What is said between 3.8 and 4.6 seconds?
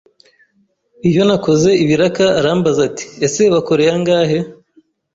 angahe,